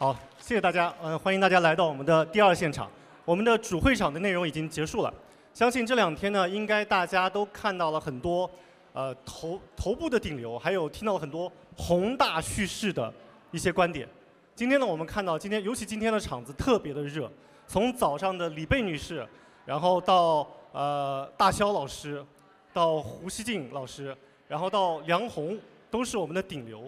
[0.00, 2.88] 好，谢谢大家，呃，欢迎大家来到我们的第二现场。
[3.24, 5.12] 我们的主会场的内容已经结束了，
[5.52, 8.48] 相信这两天呢，应该大家都看到了很多，
[8.92, 13.12] 呃，头头部的顶流，还有听到了很多宏大叙事的
[13.50, 14.08] 一些观点。
[14.54, 17.28] 今天呢，我们看到今天，尤其今天的场子特别的热，
[17.66, 19.26] 从早上的李贝女士，
[19.66, 22.24] 然后到呃大肖老师，
[22.72, 25.58] 到胡锡进老师，然后到梁红，
[25.90, 26.84] 都是我们的顶流。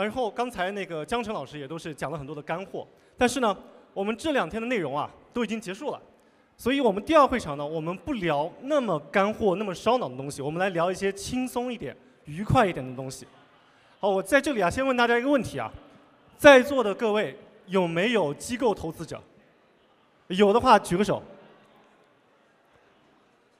[0.00, 2.84] 然后刚才那个江晨老师也都是讲了很多的干货，
[3.16, 3.56] 但是呢，
[3.92, 6.02] 我们这两天的内容啊都已经结束了，
[6.56, 13.24] 所以我们第二会场呢，我们不聊那么干货、那么烧脑的东西，我们来聊一些轻松一点、愉快一点的东西。
[14.00, 15.70] 好，我在这里啊，先问大家一个问题啊，
[16.36, 19.22] 在座的各位有没有机构投资者？
[20.26, 21.22] 有的话举个手。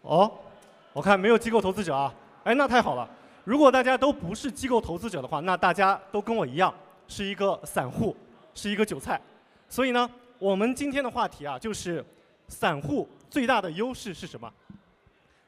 [0.02, 0.28] 哦，
[0.92, 2.12] 我看没有机构投资者啊，
[2.42, 3.08] 哎，那太好了。
[3.44, 6.74] 如果大家都不是机构投资者的话，那大家都跟我一样
[7.06, 8.16] 是一个散户，
[8.54, 9.20] 是一个韭菜。
[9.68, 12.02] 所以呢，我们今天的话题啊，就是
[12.48, 14.50] 散户最大的优势是什么？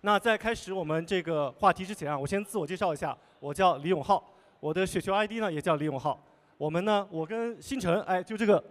[0.02, 4.22] 那在开始我们这个话题之前啊，我先自我介绍一下，我叫李永浩，
[4.60, 6.22] 我的雪球 ID 呢也叫李永浩。
[6.58, 8.62] 我们呢，我跟星辰，哎，就这个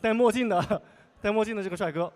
[0.00, 0.82] 戴墨镜的
[1.22, 2.12] 戴墨镜的这个帅哥，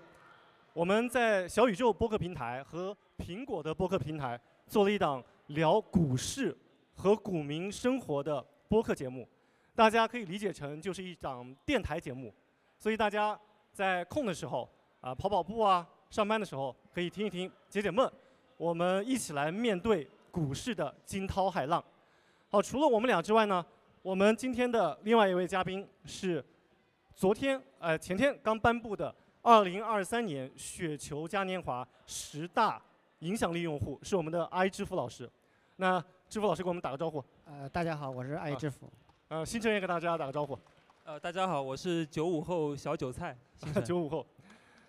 [0.72, 5.22] 我们在小宇宙播客平台和苹果的播客平台做了一档。
[5.50, 6.52] 聊股市
[6.96, 9.28] 和股民生活的播客节目，
[9.74, 12.34] 大家可以理解成就是一档电台节目，
[12.78, 13.38] 所以大家
[13.72, 14.68] 在空的时候
[15.00, 18.10] 啊跑跑步啊，上班的时候可以听一听解解闷，
[18.56, 21.84] 我们一起来面对股市的惊涛骇浪。
[22.48, 23.64] 好，除了我们俩之外呢，
[24.02, 26.44] 我们今天的另外一位嘉宾是
[27.14, 32.82] 昨天呃前天刚颁布的二零二三年雪球嘉年华十大。
[33.20, 35.28] 影响力用户是我们的 i 支付老师，
[35.76, 37.22] 那支付老师给我们打个招呼。
[37.44, 38.90] 呃，大家好，我是爱支付。
[39.28, 40.58] 呃，新成也给大家打个招呼。
[41.04, 43.36] 呃，大家好，我是九五后小韭菜。
[43.84, 44.26] 九五后，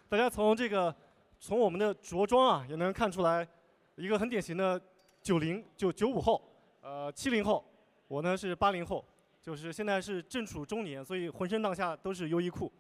[0.10, 0.94] 大家从这个
[1.40, 3.48] 从我们的着装啊，也能看出来
[3.96, 4.82] 一个很典型的
[5.22, 6.42] 九零就九五后，
[6.82, 7.64] 呃，七零后，
[8.08, 9.06] 我呢是八零后，
[9.42, 12.72] 就是现在是正处中年，所以浑身上下都是优衣库，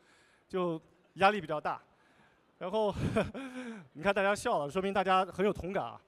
[0.47, 0.81] 就
[1.13, 1.79] 压力比较大。
[2.57, 2.93] 然后，
[3.93, 6.01] 你看大家笑了，说明大家很有同感啊。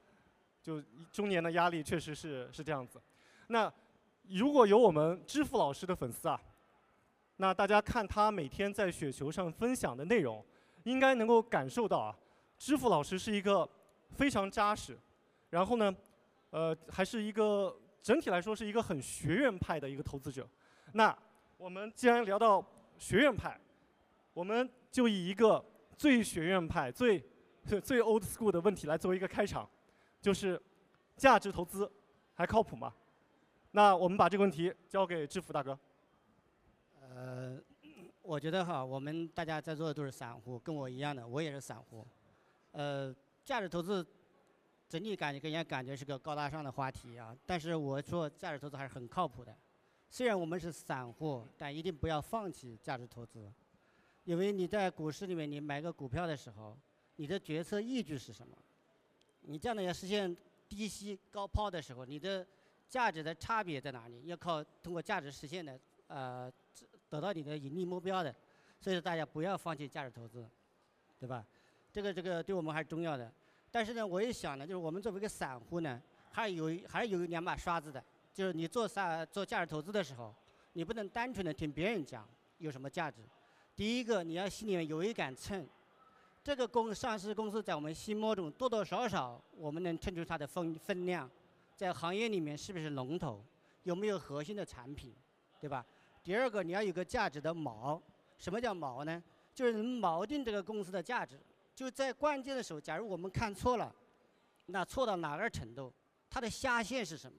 [0.62, 0.80] 就
[1.12, 3.00] 中年的压力确实是是这样子。
[3.48, 3.72] 那
[4.28, 6.40] 如果有我们支付老师的粉丝啊，
[7.36, 10.44] 那大家看他每天在雪球上分享的内容，
[10.84, 12.16] 应该能够感受到啊，
[12.58, 13.68] 支付老师是一个
[14.10, 14.98] 非常扎实，
[15.50, 15.94] 然后呢，
[16.50, 20.48] 呃，还是一个整体来说是一个很学院派的一个投资者。
[20.92, 21.16] 那
[21.56, 22.64] 我们既然聊到
[22.98, 23.60] 学院派，
[24.32, 25.64] 我们就以一个。
[26.00, 27.22] 最学院派、最
[27.84, 29.68] 最 old school 的问题来作为一个开场，
[30.20, 30.60] 就是
[31.16, 31.90] 价值投资
[32.34, 32.94] 还靠谱吗？
[33.72, 35.78] 那我们把这个问题交给支付大哥。
[37.00, 37.60] 呃，
[38.22, 42.06] 我觉得哈，我们大家在座的都是散户，跟我一样的，我也是散户。
[42.72, 43.14] 呃，
[43.44, 44.06] 价值投资
[44.88, 49.56] 整体感觉给人家感觉是个高大上的话题啊，但是我说价值投资还是很靠谱的。
[50.08, 53.50] 虽然我们是散户，但一定不要放弃价值投资。
[54.24, 56.76] 因为你在股市里面，你买个股票的时候，
[57.16, 58.56] 你的决策依据是什么？
[59.42, 60.36] 你这样的要实现
[60.68, 62.46] 低吸高抛的时候，你的
[62.88, 64.22] 价值的差别在哪里？
[64.26, 66.52] 要靠通过价值实现的，呃，
[67.08, 68.34] 得到你的盈利目标的。
[68.80, 70.48] 所以说大家不要放弃价值投资，
[71.18, 71.44] 对吧？
[71.92, 73.30] 这个这个对我们还是重要的。
[73.70, 76.00] 但是呢，我也想呢，就是我们作为一个散户呢，
[76.30, 78.02] 还有还是有两把刷子的。
[78.32, 80.34] 就是你做散做价值投资的时候，
[80.72, 83.20] 你不能单纯的听别人讲有什么价值。
[83.76, 85.68] 第一个，你要心里面有一杆秤，
[86.42, 91.30] 这个公上市公司在我们心目中多多少少，我们能称出它的分分量，
[91.76, 93.44] 在行业里面是不是龙头，
[93.82, 95.14] 有没有核心的产品，
[95.60, 95.84] 对吧？
[96.24, 98.00] 第二个，你要有个价值的锚，
[98.38, 99.22] 什么叫锚呢？
[99.54, 101.38] 就是能锚定这个公司的价值，
[101.74, 103.94] 就在关键的时候，假如我们看错了，
[104.66, 105.92] 那错到哪个程度？
[106.30, 107.38] 它的下限是什么？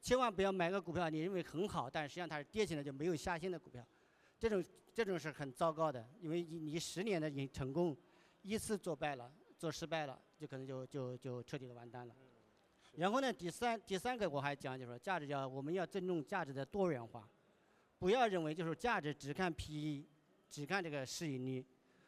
[0.00, 3.86] 千万不要买个股票，你认为很好，但实际上它是跌起来就没有下限的股票，
[4.38, 4.64] 这种。
[4.96, 7.94] 这种是很糟糕的，因为你你十年的成成功，
[8.40, 12.14] 一次做败了，做失败了，就可能就就就彻底的完蛋了。
[12.94, 17.28] 然后呢，第三第三个我还讲就是说，价值要我们要尊重价值的多元化，
[17.98, 20.06] 不要认为就是价值只看 PE，
[20.48, 21.62] 只看这个市盈率，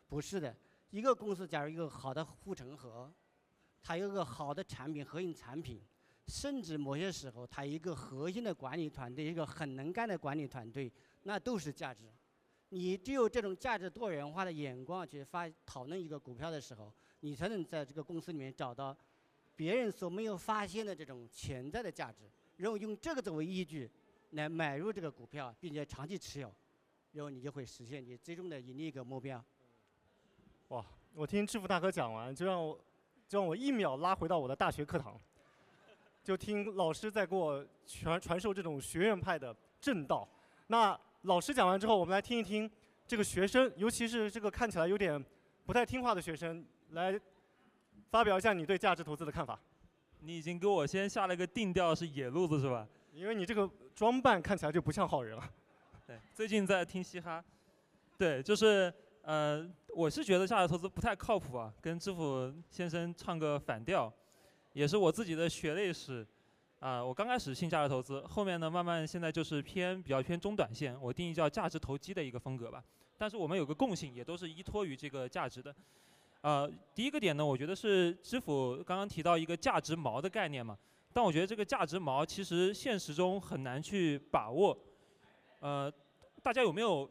[0.07, 0.57] 不是的。
[0.89, 3.13] 一个公司假如一个好的护城河，
[3.83, 5.83] 它有个好的产品核心产品，
[6.27, 10.91] 甚至某些时候它一个核心的管理团队，一个很能干的管理团队，
[11.25, 12.11] 那都是价值。
[12.71, 18.97] 你只有这种价值多元化的眼光去发讨论一个股票的时候，你才能在这个公司里面找到
[19.57, 23.91] 别人所没有发现的这种潜在的价值，然后用这个作为依据
[24.33, 26.53] 来买入这个股票，并且长期持有，
[27.13, 29.43] 然后你就会实现你最终的盈利一个目标。
[30.69, 32.79] 哇，我听致富大哥讲完，就让我
[33.27, 35.19] 就让我一秒拉回到我的大学课堂，
[36.23, 40.29] 就听老师在给我传传授这种学院派的正道。
[40.67, 42.71] 那老师讲完之后，我们来听一听
[43.07, 45.23] 这个学生，尤其是这个看起来有点
[45.67, 47.19] 不太听话的学生，来
[48.11, 49.59] 发表一下你对价值投资的看法。
[50.21, 52.87] 你已经给我先下了个定调，是野路子是吧？
[53.13, 55.51] 因为你这个装扮看起来就不像好人了。
[56.07, 57.45] 对，最近在听嘻哈。
[58.17, 58.93] 对，就是
[59.23, 64.13] 呃，我是觉得价值投资不太靠谱啊，跟知府先生唱个反调，
[64.73, 66.27] 也是我自己的血泪史。
[66.81, 72.85] 啊，我刚开始信价值投资，后面呢，慢慢现在就是偏比较偏中短线，我定义叫价值投机的一个风格吧。
[73.17, 75.75] 但是我们有个共性，也都是依托于这个价值的。
[76.41, 80.79] 呃，第一个点呢，我觉得是知府刚刚提到一个价值锚的概念嘛，
[81.13, 84.79] 但我觉得这个价值锚其实现实中很难去把握。
[85.59, 85.93] 呃，
[86.45, 87.11] 大家有没有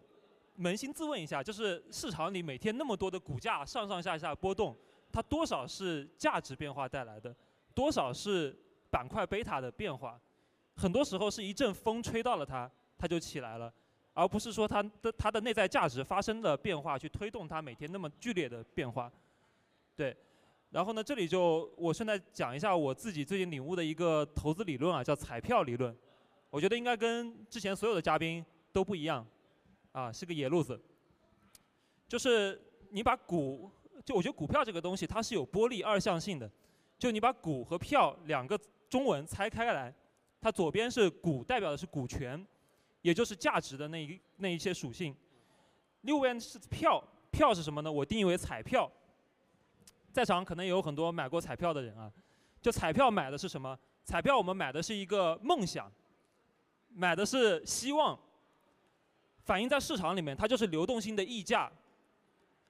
[0.59, 4.73] 扪心自问一下，就是市场里每天那么多的股价上上下下波动，
[5.11, 7.35] 它多少是价值变化带来的，
[7.75, 8.57] 多少是？
[8.89, 10.19] 板块贝塔的变化，
[10.75, 13.73] 很多时候是一阵风吹到了它，它就起来了，
[14.13, 19.11] 而不是说它的它的内在价值发生了变化去推动它每天那么剧烈的变化。
[19.95, 20.15] 对，
[20.69, 25.95] 然后呢，这里就我顺带讲一下我自己最近领悟的一个投资理论啊，叫彩票理论。
[26.49, 29.25] 我觉得应该跟之前所有的嘉宾都不一样，
[29.91, 30.79] 啊，是个野路子。
[32.07, 33.69] 就是你把股，
[34.05, 36.49] 就我觉得股票这个东西它是有波粒二象性的，
[36.97, 38.57] 就你把股和票两个。
[38.89, 39.93] 中文拆开来，
[40.39, 42.45] 它左边是股，代表的是股权，
[43.01, 45.15] 也就是价值的那一那一些属性。
[46.01, 47.91] 右边是票，票是什么呢？
[47.91, 48.89] 我定义为彩票。
[50.13, 52.11] 在场可能有很多买过彩票的人啊，
[52.61, 53.77] 就彩票买的是什么？
[54.03, 55.91] 彩票我们买的是一个梦想，
[56.87, 58.17] 买的是希望，
[59.43, 61.69] 反映在市场里面，它就是流动性的溢价，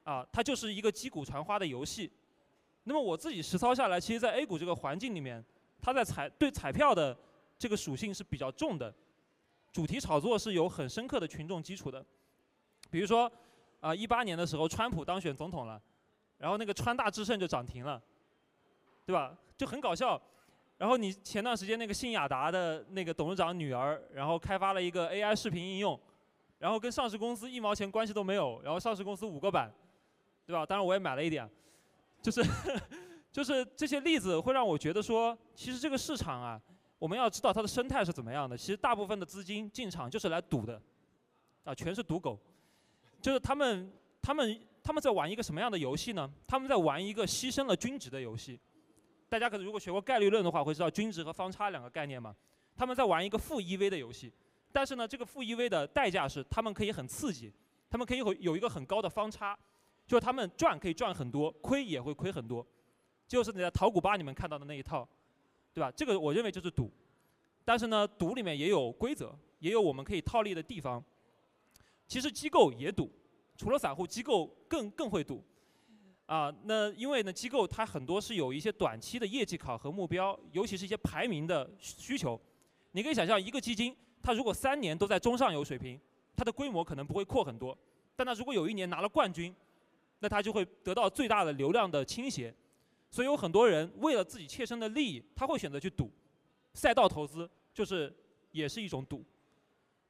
[0.03, 2.11] 啊，它就是一个击鼓传花的游戏。
[2.83, 5.45] 那么我自己实操下来，其实，在 A 股这个环境里面。
[5.81, 7.17] 它在彩对彩票的
[7.57, 8.93] 这个属性是比较重的，
[9.71, 12.05] 主题炒作是有很深刻的群众基础的。
[12.89, 13.31] 比如说，
[13.79, 15.81] 啊，一八年的时候，川普当选总统了，
[16.37, 18.01] 然后那个川大智胜就涨停了，
[19.05, 19.37] 对吧？
[19.55, 20.21] 就很搞笑。
[20.77, 25.99] 然后你前段时间那个信雅达的那个董事长女儿，然后开发了一个 AI 视频应用，
[26.59, 29.73] 然后跟上市公司一毛钱关系都没有，然后上市公司五个板，
[30.45, 30.65] 对吧？
[30.65, 31.49] 当然我也买了一点，
[32.21, 32.41] 就是。
[33.37, 36.59] 就是这些例子会让我觉得说，其实这个市场啊，
[36.97, 38.57] 我们要知道它的生态是怎么样的。
[38.57, 40.81] 其实大部分的资金进场就是来赌的，
[41.63, 42.39] 啊，全是赌狗。
[43.21, 43.93] 就是他们，
[44.23, 46.27] 他们，他们在玩一个什么样的游戏呢？
[46.47, 48.59] 他们在玩一个牺牲了均值的游戏。
[49.29, 52.35] 大家可能如果学过概率论的话，会知道均值和方差两个概念嘛。
[52.75, 54.33] 他们在玩一个负 EV 的游戏，
[54.71, 57.53] 但是呢，这个负 EV 的代价是他们可以很刺激，
[57.87, 59.55] 他们可以有有一个很高的方差，
[60.07, 62.65] 就是他们赚可以赚很多，亏也会亏很多。
[63.27, 65.07] 就是你在淘股吧里面看到的那一套，
[65.73, 65.91] 对吧？
[65.91, 66.91] 这个我认为就是赌，
[67.65, 71.03] 但是呢，赌里面也有规则，也有我们可以套利的地方。
[72.07, 73.11] 其实机构也赌，
[73.57, 75.43] 除了散户，机构更更会赌。
[76.25, 82.39] 啊，那因为呢，机构它很多是有一些短期的业绩考核目标，尤其是一些排名的需求。
[82.91, 85.99] 你可以想象，一个基金它如果三年都在中上游水平，
[86.35, 87.77] 它的规模可能不会扩很多。
[88.15, 89.55] 但它如果有一年拿了冠军，
[90.19, 92.53] 那它就会得到最大的流量的倾斜。
[93.09, 96.11] 所以有很多人为了自己切身的利益，他会选择去赌，
[96.73, 98.13] 赛道投资就是
[98.51, 99.23] 也是一种赌，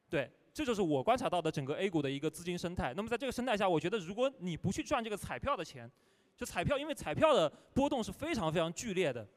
[0.10, 2.94] 对，这就是我观察到的整个 A 股的一个资金生态。
[2.96, 5.90] 那么在这个生态下，我觉得如果你不去赚这个彩票的钱，
[6.36, 9.28] 就彩票，因为彩票的波动是非常非常剧烈的，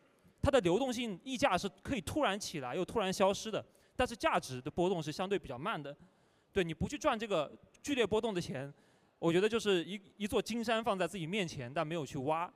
[0.40, 3.64] 它的流动性溢价是可以突然起来又突然消失的，
[3.94, 5.94] 但是价值的波动是相对比较慢的。
[6.52, 7.52] 对，你不去赚这个
[7.82, 8.72] 剧烈波动的钱，
[9.18, 12.52] 我觉得就是一一座金山放在自己面前，但没有去挖。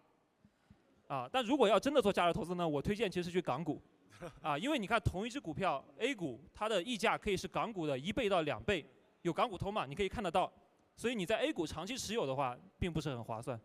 [1.06, 3.80] 啊，但如果要真的做价值投资呢，我推荐其实去港股，
[4.40, 8.84] 啊，因为你看同一只股票 A 股，它的溢价可以是港股的一倍到两倍，
[9.22, 10.50] 有港股通嘛，你可以看得到，
[10.96, 13.60] 所以你在 A 股长期持有的话，并不是很划算。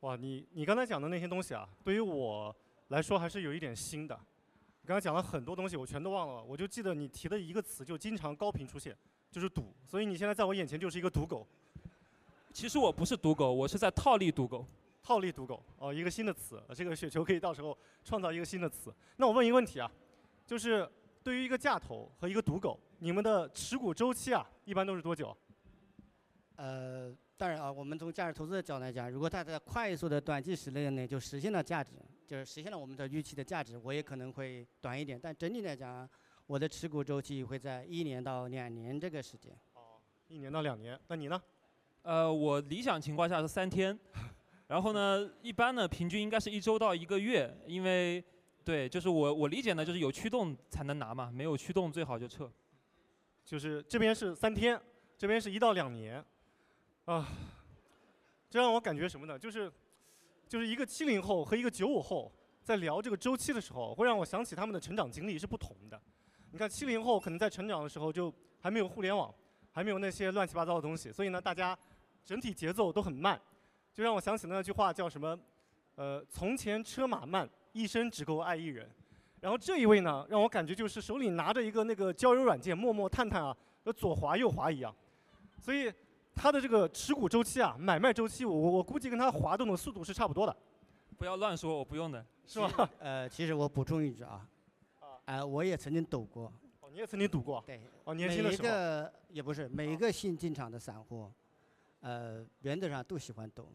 [0.00, 2.54] 哇，你你刚才讲的那些东西啊，对于我
[2.88, 4.18] 来说还是有一点新的。
[4.82, 8.96] 你刚才讲了很多东西，我全都忘了，我就记得你提的一个词，就经常高频出现，
[9.30, 9.74] 就是赌。
[9.84, 11.46] 所以你现在在我眼前就是一个赌狗。
[12.52, 14.64] 其实我不是赌狗，我是在套利赌狗。
[15.08, 18.94] 套利赌狗哦，一个新的词，这个雪球可以到时候创造一个新的词。
[19.16, 19.90] 那我问一个问题啊，
[20.46, 20.86] 就是
[21.22, 25.34] 对于一个价投和一个赌狗，你们的持股周期啊，一般都是多久？
[26.56, 31.92] 呃，当然啊，我们从价值投资的角度来讲，如果它在快速的短期时间内就实现了价值，
[32.26, 35.18] 就是实现了我们的预期的价值，我也可能会短一点。
[35.18, 36.06] 但整体来讲，
[36.46, 39.56] 我的持股周期会在一年到两年这个时间。
[39.72, 39.96] 哦，
[40.26, 41.00] 一年到两年。
[41.08, 41.42] 那你呢？
[42.02, 43.98] 呃，我理想情况下是三天，
[44.68, 48.22] 然后呢，一般呢平均应该是一周到一个月，因为
[48.62, 52.50] 对，就是我我理解呢，就是有驱动才能拿嘛，没有驱动最好就撤。
[53.44, 54.78] 就是这边是三天，
[55.16, 56.22] 这边是一到两年，
[57.06, 57.26] 啊，
[58.50, 59.38] 这让我感觉什么呢？
[59.38, 59.72] 就是
[60.46, 62.30] 就是一个七零后和一个九五后
[62.62, 65.98] 在聊这个周期的时候，会让我想起他们的成长经历是不同的。
[66.50, 69.34] 你看七零后可能在成长的时候就还没有互联网，
[69.72, 71.78] 还没有那些乱七八糟的东西，所以呢，大家
[72.22, 73.40] 整体节奏都很慢，
[73.98, 75.36] 就让我想起那句话叫什么？
[75.96, 78.88] 呃，从前车马慢，一生只够爱一人。
[79.40, 83.56] 然后这一位呢，让我感觉就是手里拿着一个那个交友软件，默默探探啊，
[83.96, 84.94] 左滑右滑一样。
[85.58, 85.92] 所以
[86.32, 90.56] 他的这个持股周期啊，买卖周期，我我估计跟他滑动的速度是差不多的。
[91.16, 92.24] 不要乱说，我不用的。
[92.46, 92.88] 是吧？
[93.00, 94.46] 呃，其实我补充一句啊，
[95.24, 96.44] 啊，我也曾经赌过。
[96.78, 97.60] 哦，你也曾经赌过？
[97.66, 97.80] 对。
[98.04, 98.62] 哦，年轻的时候。
[98.62, 101.28] 每一个也不是每一个新进场的散户，
[101.98, 103.74] 呃，原则上都喜欢赌。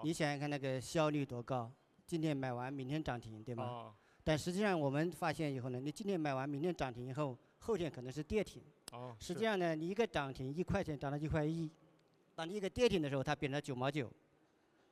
[0.00, 0.02] 哦。
[0.04, 1.70] 你想想看，那个效率多高？
[2.06, 3.64] 今天买完，明天涨停，对吗？
[3.64, 3.94] 哦。
[4.24, 8.62] 但实际上，我们发现以后呢，你今天买完，明天涨停以后，后天可能是跌停。
[8.92, 9.16] 哦。
[9.20, 11.70] 实际上呢，你一个涨停一块钱涨到一块一，
[12.34, 14.10] 当你一个跌停的时候，它变成九毛九，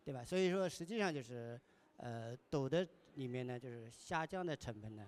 [0.05, 0.25] 对吧？
[0.25, 1.61] 所以说，实际上就是，
[1.97, 5.07] 呃，抖的里面呢，就是下降的成本呢，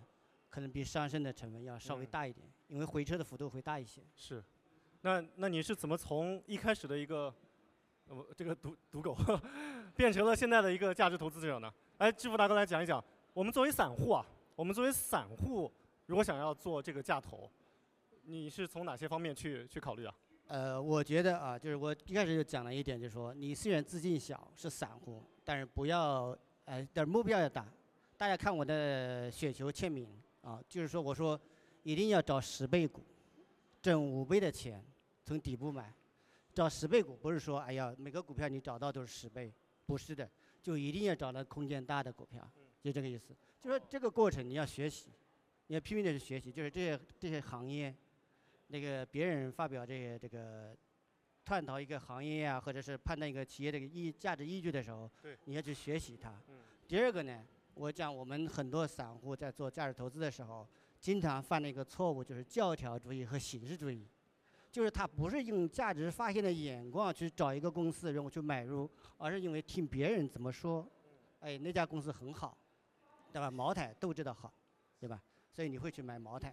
[0.49, 4.03] 可能比上升的成本要稍微大一点，因为回撤的幅度会大一些。
[4.17, 4.43] 是。
[5.03, 7.35] 那那你是怎么从一开始的一个，
[8.11, 9.17] 我，这个赌赌狗，
[9.95, 11.73] 变成了现在的一个价值投资者呢？
[11.99, 13.03] 哎，致富大哥来讲一讲。
[13.33, 14.27] 我们作为散户啊，
[14.57, 15.71] 我们作为散户，
[16.07, 17.49] 如果想要做这个价投，
[18.25, 20.15] 你是从哪些方面去去考虑啊？
[20.49, 27.65] 呃，我觉得啊，就是我一开始就讲了一点，就是说，你虽然资金小是散户，但是不要呃，但目标要大。
[28.17, 30.09] 大家看我的雪球签名
[30.43, 31.41] 啊，就是说，我说
[31.85, 33.03] 一定要找十倍股，
[33.81, 34.85] 挣五倍的钱，
[35.25, 35.95] 从底部买。
[36.61, 39.51] 找十倍股不是说，哎呀，每个股票你找到都是十倍，
[39.87, 42.47] 不是的，就一定要找到空间大的股票。
[42.83, 45.11] 就这个意思，就说这个过程你要学习，
[45.69, 47.97] 你要拼命的去学习，就是这些这些行业，
[48.67, 50.77] 那个别人发表这些这个
[51.47, 55.11] 探讨一个行业啊，或者是判断一个企业的依价值依据的时候，
[55.47, 56.31] 你要去学习它。
[56.87, 64.07] 第二个呢，我讲我们很多散户在做价值投资的时候，经常犯的一个错误就是教条主义和形式主义，
[64.71, 70.87] 就是他不是用价值发现的眼光去找一个公司然后去买入，而是因为听别人怎么说，
[71.41, 72.57] 哎那家公司很好。
[73.33, 73.49] 对吧？
[73.49, 74.53] 茅台都知道好，
[74.99, 75.23] 对吧？
[75.53, 76.53] 所以你会去买茅台。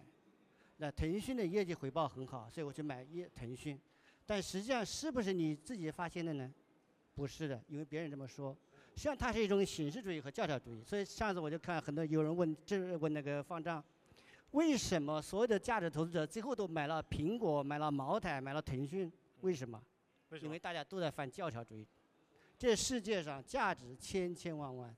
[0.76, 3.76] 那腾讯的业绩回报很好，所以我去买一腾讯。
[4.24, 6.48] 但实际上是不是你自己发现的呢？
[7.16, 8.56] 不是的，因为别人这么说。
[8.94, 10.80] 实际上它是一种形式主义和教条主义。
[10.84, 13.82] 所以上次我就看很多有人问，这问那个方丈，
[14.52, 19.12] 为什么所有的价值投资者最后都买了苹果、买了茅台、买了腾讯？
[19.42, 19.82] 为什么？
[20.40, 21.86] 因为大家都在犯教条主义。
[22.58, 24.94] 这世界上价值千千万万。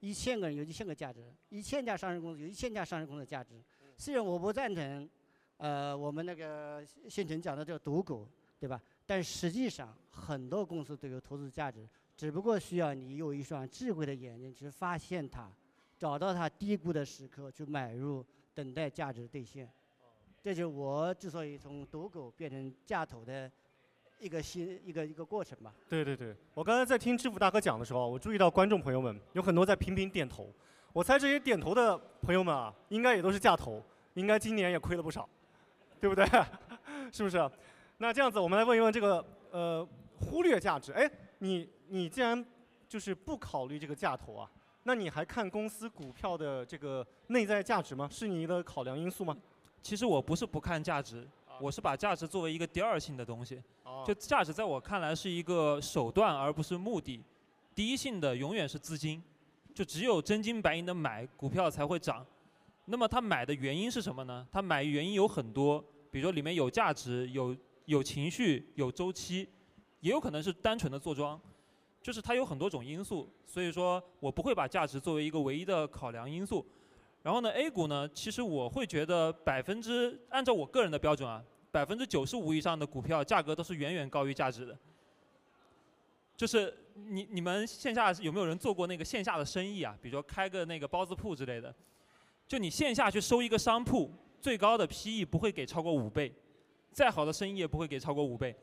[0.00, 3.60] 一千个人有一千个价值，一千家上市公司有一千家上市公司的价值。
[3.96, 5.10] 虽然我不赞成，
[5.56, 8.28] 呃，我们那个县城讲的这个赌狗，
[8.60, 8.80] 对吧？
[9.04, 11.84] 但实际上很多公司都有投资价值，
[12.16, 15.50] 只不过需要你有一双智慧的眼睛去发现它，
[15.96, 18.24] 找到它低估的时刻去买入，
[18.58, 19.70] 等待价值兑现。
[20.42, 23.48] 这就是我之所以从赌狗变成价投的。
[24.20, 25.72] 一个新一个一个过程吧。
[25.88, 30.52] 对对对，我刚才在听支付大哥讲的时候，我注意到观众朋友们有很多在频频点头。
[30.92, 33.80] 我猜这些点头的朋友们啊，应该也都是价投，
[34.14, 35.28] 应该今年也亏了不少，
[36.00, 36.26] 对不对？
[37.12, 37.48] 是不是？
[37.98, 40.90] 那这样子，我们来问一问这个呃忽略价值。
[40.90, 42.44] 哎，你你既然
[42.88, 44.50] 就是不考虑这个价投啊，
[44.88, 48.08] 那你还看公司股票的这个内在价值吗？
[48.10, 49.36] 是你的考量因素吗？
[49.82, 51.28] 其实我不是不看价值。
[51.60, 53.62] 我是把价值作为一个第二性的东西，
[54.06, 57.22] 就价值在我看来是一个手段而不是目的，
[57.74, 59.22] 第一性的永远是资金，
[59.74, 62.24] 就只有真金白银的买股票才会涨。
[62.86, 64.46] 那么他买的原因是什么呢？
[64.50, 67.54] 他买原因有很多，比如说里面有价值、有
[67.84, 69.46] 有情绪、有周期，
[70.00, 71.38] 也有可能是单纯的坐庄，
[72.02, 73.28] 就是它有很多种因素。
[73.46, 76.64] 所以说我不会把价值作为一个唯一的考量因素。
[77.22, 84.78] 然后呢，A 股呢，其实我会觉得百分之按照我个人的标准啊，百分之九十五以上的股票价格都是远远高于价值的。
[86.36, 89.98] 就是你你们线下有没有人做过那个线下的生意啊？
[90.00, 91.74] 比如说开个那个包子铺之类的，
[92.46, 94.08] 就你线下去收一个商铺，
[94.40, 96.32] 最高的 PE 不会给超过五倍，
[96.92, 98.54] 再好的生意也不会给超过五倍。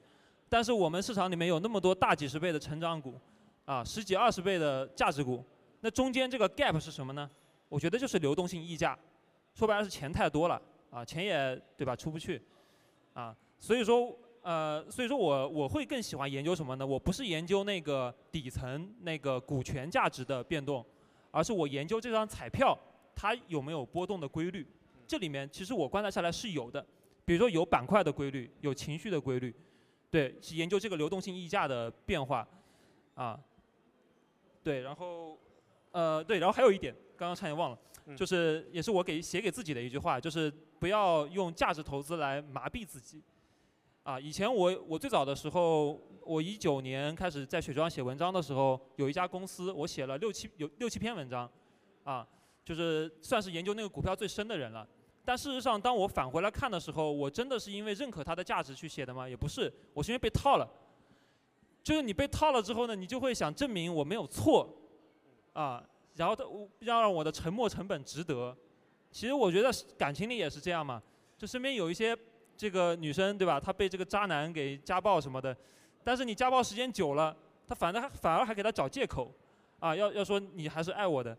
[0.56, 3.20] 但是我们市场里面有那么多大几十倍的成长股，
[3.66, 5.44] 啊，十几二十倍的价值股，
[5.82, 7.30] 那中间这个 gap 是什么呢？
[7.68, 8.98] 我觉得就是流动性溢价，
[9.54, 12.42] 说白了是钱太多了啊，钱也对吧出不去，
[13.12, 16.88] 啊，所以说呃，所以说我我会更喜欢研究什么呢？
[16.88, 20.86] 我不是研究那个底层那个股权价值的变动，
[21.32, 22.74] 而是我研究这张彩票
[23.14, 24.66] 它有没有波动的规律。
[25.06, 26.82] 这里面其实我观察下来是有的，
[27.26, 29.54] 比如说有板块的规律，有情绪的规律，
[30.16, 32.48] 对，是研究这个流动性溢价的变化，
[33.16, 33.38] 啊，
[34.64, 35.38] 对，然后
[35.92, 37.78] 呃对，然后还有一点，刚刚差点忘了，
[38.16, 43.22] 就是也是我给写给自己的一句话，就是不要用价值投资来麻痹自己。
[44.04, 51.52] 啊，以前我我最早的时候，我一九年开始在雪球上写文章的时候，有一家公司，我写了六七有六七篇文章，
[52.06, 52.26] 啊，
[52.64, 54.88] 就是算是研究那个股票最深的人了。
[55.26, 59.28] 但事实上，当我返回来看的时候，我真的是因为认可它的价值去写的吗？
[59.28, 60.70] 也不是，我是因为被套了。
[61.84, 64.70] 就是你被套了之后呢，你就会想证明我没有错，
[65.54, 65.84] 啊，
[66.16, 68.56] 然后要让我的沉没成本值得。
[69.12, 71.02] 其实我觉得感情里也是这样嘛，
[71.38, 72.18] 就身边有一些。
[72.58, 73.60] 这个女生对吧？
[73.60, 75.54] 她被这个渣男给家暴什么的，
[76.06, 77.36] 但是你家暴时间久了，
[77.68, 79.30] 她反正还反而还给他找借口，
[79.78, 81.38] 啊，要要说你还是爱我的，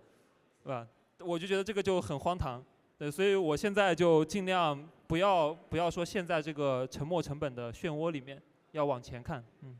[0.63, 0.87] 对吧？
[1.21, 2.63] 我就觉得这个就很荒唐，
[2.99, 8.41] 对，所以我现在就尽量不要不要说陷在这个沉没成本的漩涡里面，
[8.73, 9.79] 要往前看，嗯。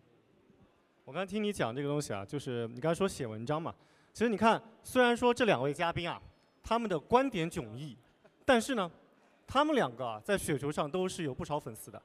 [1.05, 3.75] 我刚听你讲这个东西啊，就是你刚才说写文章嘛，
[4.13, 6.21] 其实你看，虽然说这两位嘉宾啊，
[6.63, 7.97] 他们的观点迥异，
[8.45, 8.91] 但是呢。
[9.49, 12.03] 他们两个啊，在雪球上都是有不少粉丝的，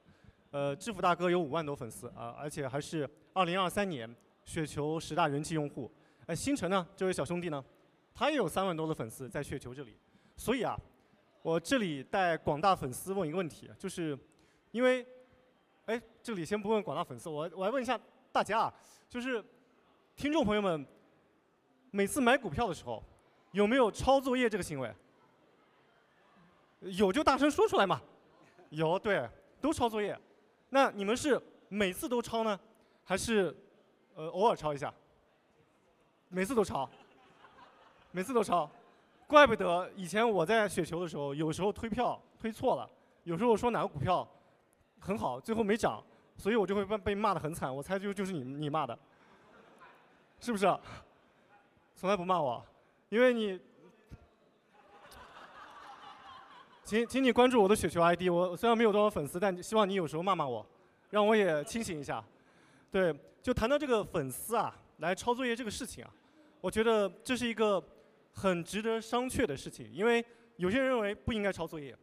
[0.52, 4.08] 呃，制服大哥有五万多粉丝啊，而且还是二零二三年
[4.46, 5.92] 雪球十大人气用户。
[6.28, 7.66] 哎，星辰呢，这位小兄弟呢，
[8.14, 9.98] 他也有三万多的粉丝在雪球这里。
[10.38, 10.80] 所以啊，
[11.42, 14.18] 我这里带广大粉丝问一个问题，就是
[14.72, 15.06] 因为，
[15.86, 18.00] 哎，这里先不问广大粉丝，我我来问一下
[18.32, 18.74] 大家啊，
[19.10, 19.44] 就是
[20.16, 20.86] 听众朋友们，
[21.90, 23.04] 每次买股票的时候，
[23.52, 24.94] 有没有抄作业这个行为？
[26.82, 28.02] 有就大声说出来嘛，
[28.70, 29.28] 有对，
[29.60, 30.18] 都抄作业。
[30.70, 32.60] 那你们是每次都抄呢，
[33.04, 33.56] 还是
[34.16, 34.94] 呃偶尔抄一下？
[36.30, 36.90] 每次都抄，
[38.12, 38.70] 每次都抄，
[39.32, 42.88] 怪不得以前我在雪球的时候，有时候推票推错了，
[43.24, 44.28] 有时候说哪个股票
[45.00, 46.04] 很好，最后没涨，
[46.36, 47.74] 所以我就会被被骂的很惨。
[47.74, 49.00] 我猜就就是你你骂的，
[50.42, 50.78] 是不是？
[51.96, 52.62] 从来不骂我，
[53.08, 53.58] 因为你。
[56.84, 58.24] 请，请你关注我的雪球 ID。
[58.30, 60.66] 我虽然没有多少粉丝，但希望你有时候骂骂我，
[61.10, 62.22] 让我也清醒一下。
[62.92, 66.12] 对，就谈到这个粉丝啊，来抄作业这个事情啊，
[66.60, 67.82] 我觉得这是一个
[68.34, 69.92] 很值得商榷的事情。
[69.92, 70.24] 因为
[70.58, 71.96] 有些人认为不应该抄作业，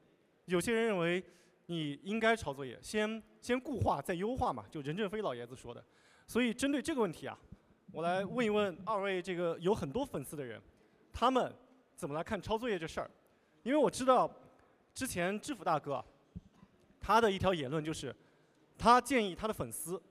[0.47, 1.23] 有些人认为
[1.67, 5.85] 你应该抄作业，先先固化再优化嘛，就任正非老爷子说的。
[6.27, 7.38] 所以针对这个问题啊，
[7.93, 10.61] 我来问一问二位这个有很多粉丝的人，
[11.12, 11.55] 他们
[11.95, 13.11] 怎么来看抄作业这事儿？
[13.62, 14.31] 因为我知道。
[14.95, 16.05] 之前知府大哥，
[16.99, 18.12] 他的一条言论就是，
[18.77, 20.03] 他建议他的粉丝，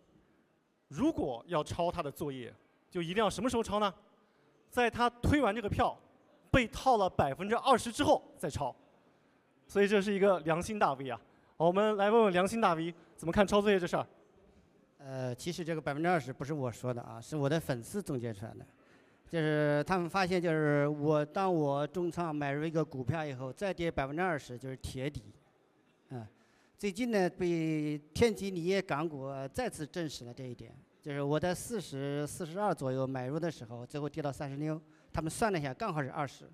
[0.88, 2.56] 如果要抄他的作业，
[2.90, 3.94] 就一定要什么时候抄呢？
[4.70, 6.00] 在他推完这个票，
[6.52, 8.76] 被套了百分之二十之后再抄。
[9.68, 11.20] 所以这是一个良心大 V 啊！
[11.58, 14.08] 我们来问问良心大 V 怎么看抄作业这事儿。
[15.00, 18.66] 呃，其实这个百分之二十不是我说的啊，是我的粉丝总结出来的。
[19.30, 25.22] 就是他们发现，就是我当我重仓买入一个股票以后，再跌百分之二十，就是铁底。
[26.10, 26.26] 嗯，
[26.78, 30.74] 最近呢，被天齐锂业港股再次证实了这一点。
[31.02, 34.82] 就是我在四十四十二左右买入的时候，最后跌到三十六，
[35.18, 36.48] 他们算了一下，刚好是二十。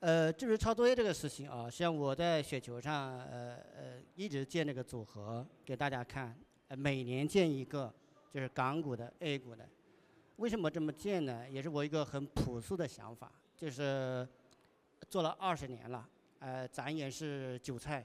[0.00, 6.36] 呃，至于抄作业这个事情啊，实际上我在雪球上呃呃一直建这个组合给大家看，
[6.70, 7.94] 每年建一个，
[8.32, 9.64] 就是港股的、A 股的。
[10.34, 11.48] 为什么这么建呢？
[11.48, 14.28] 也是我一个很朴素的想法，就是
[15.08, 16.08] 做了二十年了，
[16.40, 18.04] 呃，咱也是韭菜，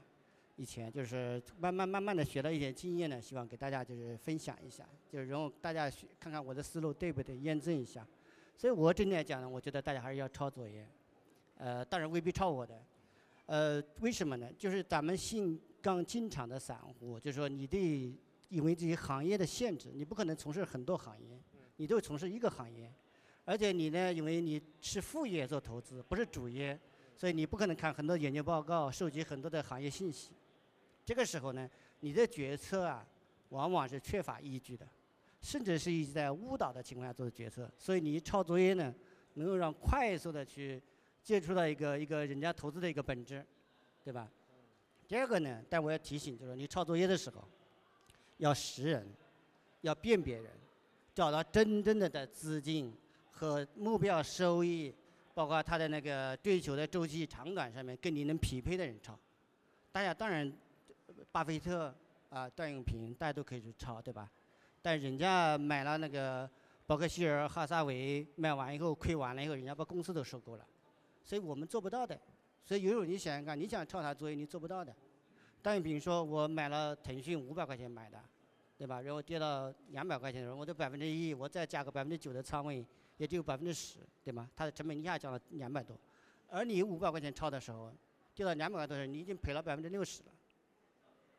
[0.58, 8.06] 以前就是慢慢慢慢的学了一点经验呢，希望给大家就是分享一下，就是然后大家看看我的思路对不对，验证一下。
[8.60, 10.86] 所以我整体来讲呢，我觉得大家还是要抄作业，
[11.56, 12.84] 呃，当然未必抄我的，
[13.46, 14.52] 呃，为什么呢？
[14.58, 18.14] 就是咱们新刚进场的散户，就是说你得
[18.50, 21.40] 因为这些行业的限制，你不可能从事很多行业。
[21.78, 22.92] 你都从事一个行业，
[23.46, 26.78] 而且你呢，因为你是副业做投资，不是主业，
[27.16, 30.34] 所以你不可能看很多研究报告，收集很多的行业信息。
[31.06, 31.70] 这个时候呢，
[32.02, 33.08] 你的决策啊，
[33.52, 34.86] 往往是缺乏依据的，
[35.42, 37.72] 甚至是一直在误导的情况下做的决策。
[37.78, 38.94] 所以你抄作业呢，
[39.36, 40.82] 能够让快速的去
[41.24, 43.46] 接触到一个一个人家投资的一个本质，
[44.04, 44.30] 对吧？
[45.08, 47.44] 第二个呢，但我要提醒，就是你抄作业的时候，
[48.38, 49.08] 要识人，
[49.82, 50.52] 要辨别人。
[51.16, 52.94] 找到真正的的资金
[53.32, 54.94] 和目标收益，
[55.34, 59.20] 包括他的那个追求的周期长短上面跟你能匹配的人抄。
[59.92, 60.50] 大家当然，
[61.32, 61.94] 巴菲特、
[62.30, 64.32] 啊段永平，大家都可以去抄，对吧？
[64.82, 66.50] 但人家买了那个
[66.86, 70.66] 伯克希尔、哈撒韦，买完以后亏完了以后，人家把公司都收购了，
[71.24, 72.20] 所以我们做不到的。
[72.64, 74.96] 所以有时候你想想看，你想抄他作业，你做不到的。
[75.62, 78.18] 但比如说，我买了腾讯五百块钱买的，
[78.78, 79.02] 对吧？
[79.02, 82.86] 然后跌到两百块钱的时候，我的百分之一，我再加个百分之九的仓位，
[83.18, 84.50] 也就百分之十，对吗？
[84.56, 86.00] 它的成本一下降了两百多。
[86.48, 87.92] 而你五百块钱抄的时候，
[88.34, 90.32] 跌到两百多的时候，你已经赔了百分之六十了，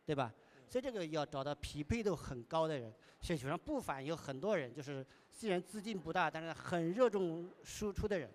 [0.04, 0.32] 对吧？
[0.70, 2.94] 所以这个要找到匹配度很高的人。
[3.20, 8.32] 市场上不乏有很多人，就是虽然资金不大，但是很热衷输出的人。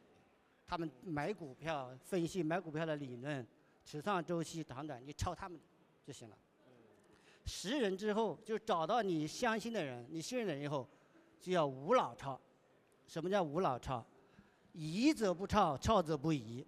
[0.67, 3.47] 他们买股票分析买股票的理论、
[3.85, 5.57] 持仓周期长短，你抄他们
[6.03, 6.37] 就行了。
[7.45, 10.85] 识人之后，就找到你相信的人、你信任的人以后，
[11.39, 12.37] 就要无脑抄。
[13.07, 14.05] 什么叫无脑抄？
[14.73, 16.67] 疑则不抄，抄则不疑。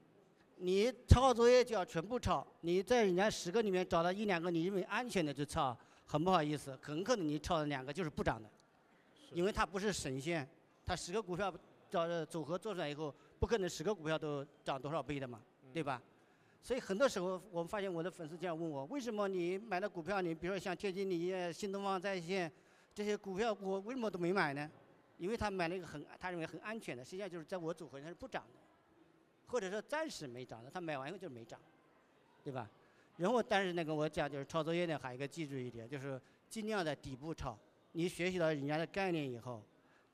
[0.58, 2.46] 你抄作业就要全部抄。
[2.62, 8.50] 你在人家十个里面找到一两个你认为安全的就抄，很不好意思，很可能你抄的两个就是不涨的，
[9.32, 10.48] 因为它不是神仙。
[10.86, 11.54] 它十个股票
[11.90, 15.42] 找组合做出来以后，不可能十个股票都涨多少倍的嘛，
[15.74, 16.02] 对吧？
[16.62, 22.52] 所以很多时候我们发现我的粉丝这样问我：为什么你买的股票，你比如说像天津锂业、新东方在线
[22.96, 24.70] 这些股票，我为什么都没买呢？
[25.18, 28.60] 因为他买了一个很他认为很安全的，实际上就是在我组合里是不涨的，
[29.48, 31.60] 或者说暂时没涨的，他买完以后就没涨，
[32.44, 32.70] 对吧？
[33.18, 37.58] 然后但是那个我讲就是抄作业呢，还有一个记住一点，就是尽量在底部抄。
[37.94, 39.64] 你学习到人家的概念以后，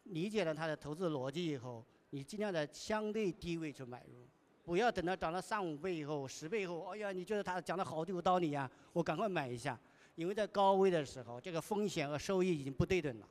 [0.05, 4.13] 理解了他的投资逻辑以后，你尽量在相对低位去买入，
[4.63, 9.77] 不要等到涨了三五倍以后、十倍以后，哎呀，你觉得他讲的好有道理呀，我赶快买一下，
[10.15, 13.27] 因为在高位的时候，这个风险和收益已经不对等了。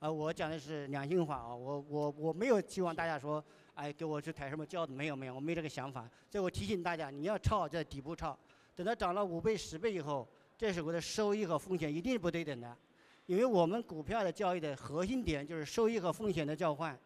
[0.00, 3.44] 啊，我讲的是良心话啊，我我我没有希望大家说，
[3.80, 6.06] 哎，给我去抬什么轿子，没有没有，我没这个想法。
[6.28, 8.38] 所以我提醒大家，你要抄在底部抄，
[8.76, 12.76] 等到涨了五倍、十倍以后，这时候的收益和风险一定是不对等的，
[13.24, 16.98] 因为我们股票的交易的核心点就是收益和风险的交换，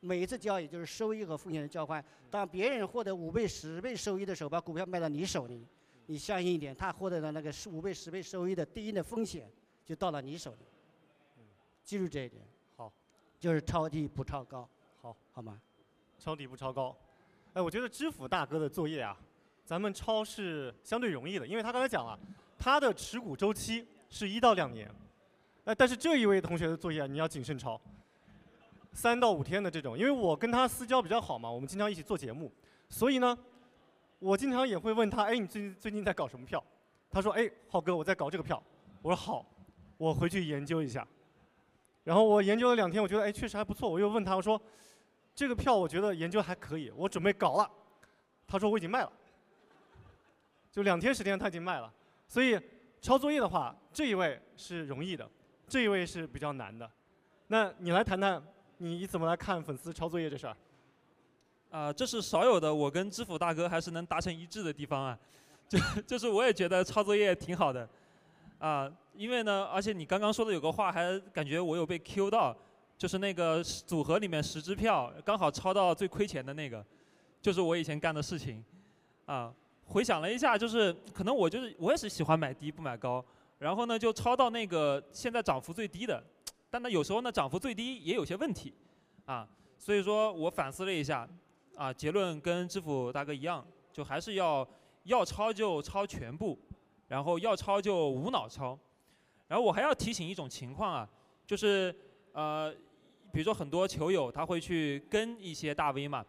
[0.00, 2.02] 每一次交易就是收益和风险的交换。
[2.30, 5.66] 当别人获得五倍、十倍收益的时候，把股票卖到你手里，
[6.06, 9.50] 你相信一点，他获得的那个五倍、十倍收益的对应的风险
[9.84, 10.64] 就到了你手里。
[11.84, 12.42] 记住这一点，
[12.76, 12.90] 好，
[13.38, 14.66] 就是抄低不抄高，
[15.00, 15.60] 好，好吗？
[16.22, 16.96] 抄底不抄高。
[17.52, 19.16] 哎，我觉得知府大哥的作业啊，
[19.64, 22.16] 咱们抄是相对容易的，因为他刚才讲了，
[22.56, 24.88] 他的持股周期是一到两年。
[25.64, 27.80] 哎，但是这一位同学的作业你要谨慎抄，
[28.92, 32.52] 三到五天的这种，因为我跟他私交比较好嘛，我们经常一起做节目，
[32.88, 33.36] 所以呢，
[34.20, 36.62] 我经常也会问他，哎，你最近最近在搞什么票？
[37.10, 38.62] 他说，哎，浩哥，我在搞这个票。
[39.02, 39.44] 我说好，
[39.98, 41.04] 我回去研究一下。
[42.04, 43.90] 然后我研究了两天，我觉得哎确实还不错。
[43.90, 44.60] 我又问他，我说
[45.34, 47.70] 这个票我觉得研究还可以，我准备搞了。
[48.46, 49.12] 他说我已经卖了，
[50.70, 51.92] 就两天时间他已经卖了。
[52.28, 52.60] 所以
[53.00, 55.28] 抄作业的话，这一位是容易的，
[55.66, 56.90] 这一位是比较难的。
[57.46, 58.42] 那你来谈谈，
[58.78, 60.56] 你怎么来看粉丝抄作业这事儿？
[61.70, 65.18] 啊，这是少有的，我跟知府大哥还是能达成一致的地方啊。
[65.68, 67.88] 就就是我也觉得抄作业挺好的，
[68.58, 68.92] 啊。
[69.14, 72.56] 因为呢，而且你刚刚说的有个话，还感觉我有被 Q 到，
[72.96, 76.84] 就是那个组合里面十支票刚好抄到最亏钱的那个，
[77.40, 78.64] 就是我以前干的事情，
[79.26, 79.52] 啊，
[79.86, 83.24] 回想了一下，就是可能我就是我也是喜欢买低不买高，
[83.58, 86.22] 然后呢就抄到那个现在涨幅最低的，
[86.70, 88.72] 但呢有时候呢涨幅最低也有些问题，
[89.24, 91.28] 啊，所以说我反思了一下，
[91.76, 94.66] 啊，结论跟支付大哥一样，就还是要
[95.04, 96.56] 要抄就抄全部，
[97.08, 98.78] 然后要抄就无脑抄。
[99.48, 101.08] 然后我还要提醒一种情况啊，
[101.46, 101.94] 就是
[102.32, 102.72] 呃，
[103.30, 106.24] 比如说很多球友他会去跟一些大 V 嘛，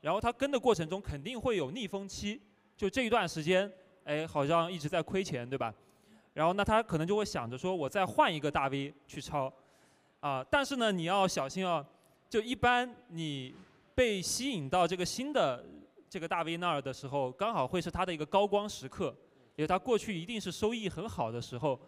[0.00, 2.40] 然后他跟的过程中肯定会有逆风期，
[2.76, 3.70] 就这一段时间，
[4.04, 5.72] 哎，好像一直在亏钱，对吧？
[6.34, 9.52] 然后那他可能就会想着说，我再换一个大 V 去抄，
[10.20, 11.84] 啊，但是呢，你要小心哦，
[12.28, 13.54] 就一般你
[13.94, 15.64] 被吸引到这个新的
[16.10, 19.06] 这个大 V 那儿的时候，刚好会是他的一个高光时刻，
[19.56, 21.80] 因为他过去一定是收益很好的时候。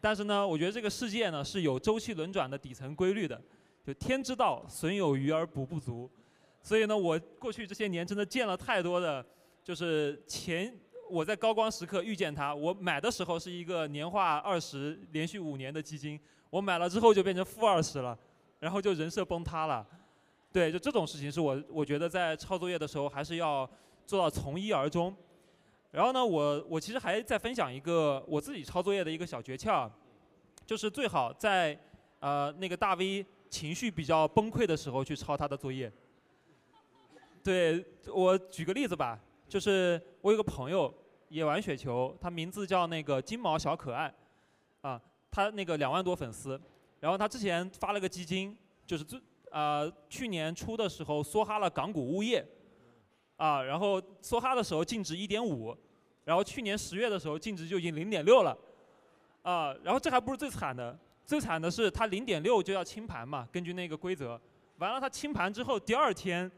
[0.00, 3.40] 但是呢，我觉得这个世界呢是有周期轮转的底层规律的，
[3.84, 6.08] 就天之道，损有余而补不足。
[6.62, 9.24] 所以呢，我过去这些年真的见了太多的，
[9.64, 10.72] 就是前
[11.08, 18.16] 我在高光时刻遇见它，我买的时候是一个年化二十，连续五年的基金，我买了之后就变成负二十了，
[18.58, 19.86] 然后就人设崩塌了。
[20.52, 23.68] 对，就这种事情是我我觉得在抄作业的时候还是要
[24.06, 25.14] 做到从一而终。
[25.96, 29.90] 然后呢，我我其实还在分享一个我自己抄作业的一个小诀窍，
[30.66, 31.74] 就是最好在
[32.18, 35.90] 呃那个大 V 情绪比较崩溃的时候去抄他的作业。
[37.42, 37.82] 对
[38.12, 40.92] 我举个例子吧，就是我有个朋友
[41.30, 44.12] 也玩雪球，他名字叫那个金毛小可爱，
[44.82, 46.60] 啊，他那个两万多粉丝，
[47.00, 48.54] 然后他之前发了个基金，
[48.86, 49.18] 就是最
[49.50, 52.46] 啊去年初的时候梭哈了港股物业，
[53.36, 55.74] 啊，然后梭哈的时候净值一点五，
[56.26, 58.54] 然后去年十月的时候净值就已经零点六了，
[59.42, 64.38] 啊，然后这还不是最惨的，最惨的是它零点六就要清盘嘛，根据那个规则，
[64.78, 66.50] 完了它清盘之后第二天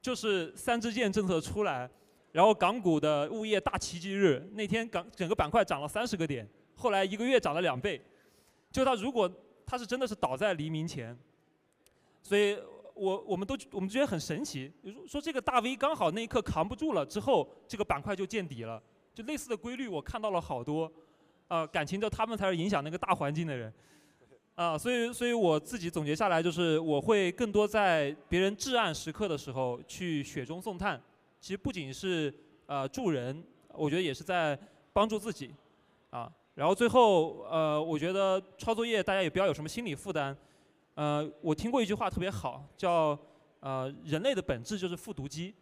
[0.00, 1.90] 就是三支箭政策出来。
[2.30, 8.00] 然后港股的物业大奇迹日那天，港整个板块涨了三十个点，后来一个月涨了两倍。
[8.70, 9.28] 就它如果
[9.66, 11.18] 它是真的是倒在黎明前，
[12.22, 12.56] 所以
[12.94, 14.70] 我我们都我们觉得很神奇，
[15.06, 18.80] 说这个大 V 刚好那一刻扛不住了之后，这个板块就见底了。
[19.18, 20.88] 就类似的规律我看到了好多，
[21.48, 23.72] 啊，感情就他们才是影响那个大环境的人，
[24.54, 31.02] 啊，所以所以我自己总结下来就是我会更多在别人至暗时刻的时候去雪中送炭。
[31.40, 32.32] 其实不仅是
[32.66, 33.42] 呃助人，
[33.74, 34.56] 我觉得也是在
[34.92, 35.52] 帮助自己，
[36.10, 40.36] 啊，然后最后呃，我觉得抄作业大家也不要有什么心理负担，
[40.94, 43.18] 呃，我听过一句话特别好，叫
[43.58, 45.52] 呃人类的本质就是复读机，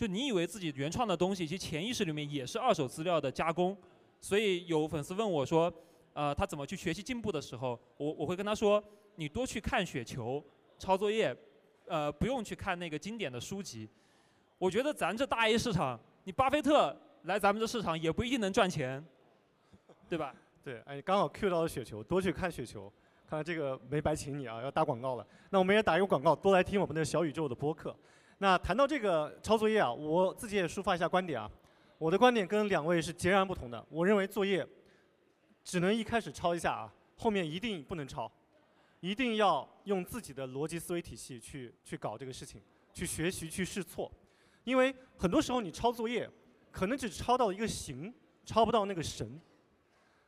[0.00, 3.76] 就你以为自己原创的东西，其实潜意识里面也是二手资料的加工，
[4.18, 5.70] 所以有粉丝问我说，
[6.14, 8.82] 呃，他怎么去学习进步的时候，我我会跟他说，
[9.16, 10.42] 你多去看雪球，
[10.78, 11.36] 抄作业，
[11.86, 13.86] 呃，不用去看那个经典的书籍。
[14.56, 19.04] 我觉得咱这大 A 市场，你巴菲特来咱们这市场也不一定能赚钱，
[20.08, 20.34] 对吧？
[20.64, 22.90] 对，哎，刚好 Q 到了雪球，多去看雪球，
[23.28, 25.26] 看来这个没白请你啊，要打广告了。
[25.50, 27.94] 那我们也打一个广告，多来听我们的小宇宙的播客。
[28.42, 31.50] 那谈到这个抄作业啊，我自己也抒发一下观点啊。
[31.98, 33.84] 我的观点跟两位是截然不同的。
[33.90, 34.66] 我认为作业
[35.62, 38.32] 只能一开始抄一下啊，后面一定不能抄，
[39.00, 42.62] 一定要用自己的逻辑思维体系去去搞这个事情，
[42.94, 44.10] 去学习去试错。
[44.64, 46.26] 因为很多时候你抄作业，
[46.70, 48.10] 可能只抄到一个形，
[48.46, 49.38] 抄不到那个神。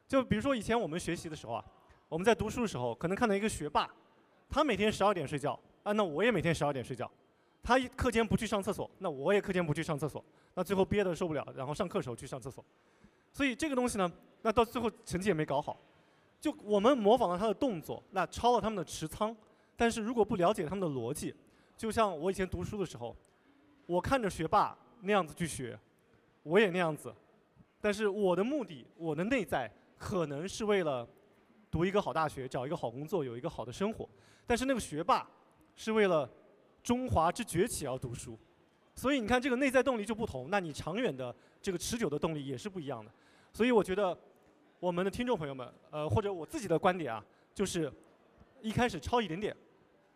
[0.07, 1.65] 就比如说以前我们学习的时候啊，
[2.11, 3.91] 我们在读书的时候，可能看到一个学霸，
[4.51, 7.11] 他每天十二点睡觉，啊，那我也每天十二点睡觉。
[7.63, 10.25] 他课间不去上厕所，那我也课间不去上厕所。
[10.55, 12.65] 那最后憋得受不了，然后上课时候去上厕所。
[13.33, 14.11] 所以这个东西呢，
[14.43, 15.81] 那到最后成绩也没搞好。
[16.41, 19.35] 就我们模仿了他的动作，那抄了他们的持仓，
[19.77, 21.35] 但是如果不了解他们的逻辑，
[21.77, 23.17] 就像我以前读书的时候。
[23.85, 25.79] 我看着学霸那样子去学，
[26.45, 27.13] 我也那样子，
[27.81, 31.07] 但是我的目的，我的内在可能是为了
[31.69, 34.09] 读一个好大学，找一个好工作，有一个好的生活。
[34.47, 35.29] 但是那个学霸
[35.75, 36.31] 是为了
[36.83, 38.39] 中华之崛起而读书，
[38.95, 43.11] 所以你看这个内在动力就不同，那你长远的这个持久的动力也是不一样的。
[43.53, 44.17] 所以我觉得
[44.81, 47.93] 我们的听众朋友们，呃，或者我自己的观点啊，就是
[48.61, 49.57] 一开始抄一点点，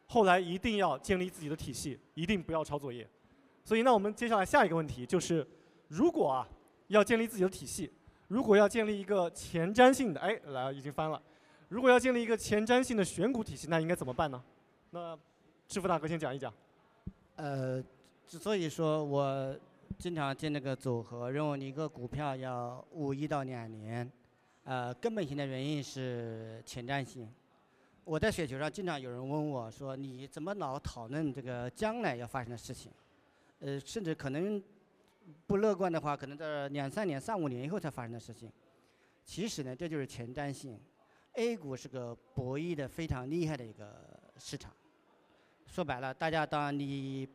[0.06, 3.08] 后来一定要建立自己的体系，一定不要抄作业。
[3.64, 5.46] 所以，那我们接下来下一个问题就是，
[5.88, 6.48] 如果啊
[6.88, 7.92] 要建立自己的体系，
[8.28, 11.20] 如果要建立一个前瞻性的，哎，来已经翻了，
[11.68, 14.42] 如果要建立一个前瞻性的选股体系，那应该怎么办呢？
[14.90, 15.18] 那
[15.68, 16.52] 致富大哥先讲一讲。
[17.34, 17.82] 呃，
[18.26, 19.58] 之所以说我
[19.98, 24.10] 经常建那个组合，认为你一个股票要捂一到两年，
[24.62, 27.28] 呃，根本性的原因是前瞻性。
[28.04, 32.92] 我在雪球上经常有人问我说，你怎么老讨论这个将来要发生的事情？
[33.58, 34.62] 呃，甚至可能
[35.48, 38.50] 不乐观的话，可能在两三年、三五年以后才发生的事情。
[39.24, 40.78] 其实呢，这就是前瞻性。
[41.32, 43.94] A 股是个博弈的非常厉害的一个
[44.38, 44.72] 市场。
[45.66, 47.28] 说白了，大家当你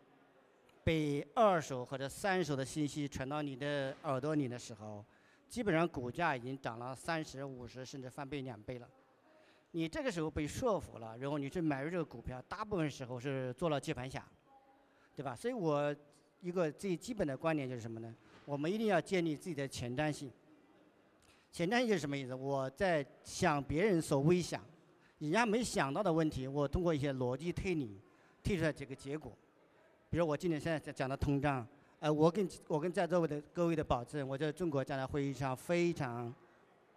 [0.84, 5.06] 被二手或者三手的信息传到你的耳朵里的时候，
[5.48, 8.88] 基本上股价已经涨了三十五十甚至翻倍两倍了。
[9.72, 14.26] 你这个时候被说服了，然后你去买入这个股票，大部分时候是做了接盘侠，
[15.16, 15.36] 对吧？
[15.36, 15.96] 所以我。
[16.44, 18.12] 一个最基本的观点就是什么呢？
[18.46, 20.32] 我们一定要建立自己的前瞻性。
[21.52, 22.34] 前瞻性是什么意思？
[22.34, 24.60] 我在想别人所未想、
[25.20, 28.02] 人家没想到的问题，我通过一些逻辑推理
[28.44, 29.32] 推出来这个结果。
[30.10, 31.66] 比如我今年现在在讲的通胀，
[32.00, 36.34] 呃，我跟我跟在座位的各位的保证，我在中国将来会遇上非常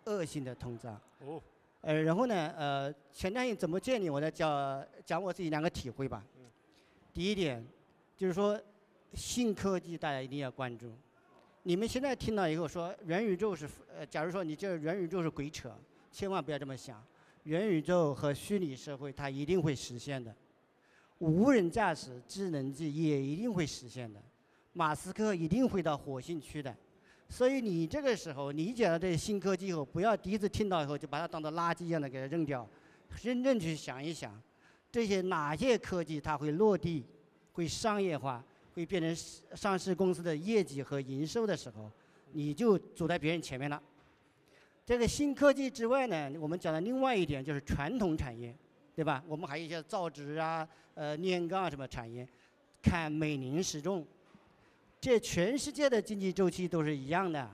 [0.04, 1.00] 恶性的通胀。
[1.20, 1.42] 哦。
[1.80, 4.09] 呃，然后呢，呃，前瞻性怎么建立？
[4.11, 6.24] 我再讲讲我自己两个体会吧。
[6.38, 6.44] 嗯。
[7.12, 7.66] 第一点
[8.16, 8.61] 就是说。
[9.16, 10.92] 新科技大家一定要关注。
[11.62, 13.64] 你们现在听到以后说元宇宙是
[13.96, 15.72] 呃，假如说你这元宇宙是鬼扯，
[16.11, 17.00] 千万不要这么想。
[17.44, 20.35] 元宇宙和虚拟社会它一定会实现的，
[21.24, 24.22] 无人驾驶智能机也一定会实现的，
[24.72, 26.74] 马斯克一定会到火星去的。
[27.28, 32.68] 所以你这个时候理解了这些新科技以后，不要第一次听到以后就把它当做垃圾一样的给它扔掉，
[33.20, 34.40] 真正去想一想，
[34.92, 37.04] 这些哪些科技它会落地，
[37.52, 38.44] 会商业化。
[38.74, 39.14] 会变成
[39.54, 41.88] 上市公司的业绩和营收的时候，
[42.32, 43.80] 你就走在别人前面了。
[44.84, 48.52] 这个新科技之外呢，我们讲的另外一点就是传统产业，
[48.92, 49.22] 对吧？
[49.28, 52.26] 我们还有一些造纸啊、呃炼钢什么产业，
[52.83, 54.07] 看每年时钟。
[55.00, 57.50] 这全世界的经济周期都是一样的，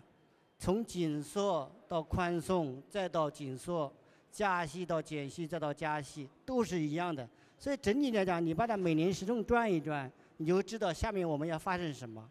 [0.56, 3.92] 从紧缩到宽松，再到紧缩，
[4.30, 7.28] 加息到减息，再到加息，都是一样的。
[7.58, 12.30] 所以整体来讲，你把它每年时钟转一转，你就知道下面我们要发生什么。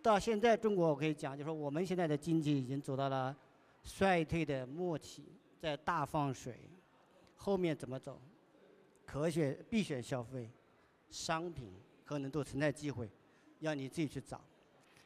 [0.00, 3.34] 到现在中国，我可以讲，就说我们现在的经济已经走到了
[3.82, 5.24] 衰退的末期，
[5.58, 6.60] 在大放水，
[7.36, 8.20] 后面怎么走？
[9.12, 10.48] 可选必选消费，
[11.10, 11.70] 商品
[12.02, 13.10] 可能都存在机会，
[13.60, 14.40] 要你自己去找。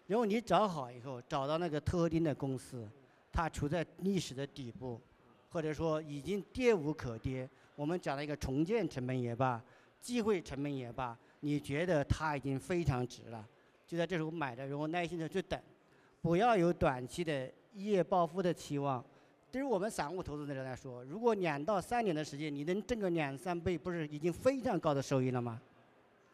[0.07, 2.89] 然后你找好以后，找到那个特定的公司，
[3.33, 5.01] 它处在历史的底部，
[5.49, 7.51] 或者说已经跌无可跌。
[7.75, 9.61] 我们讲了一个重建成本也罢，
[10.01, 13.45] 机会成本也罢，你觉得它已经非常值了，
[13.85, 15.61] 就在这时候买的，然后耐心的去等，
[16.23, 19.05] 不要有短期的一夜暴富的期望。
[19.57, 25.59] 对于我们散户投资者来说，如果两到三年的时间你能挣个两三倍，不是已经非常高的收益了吗？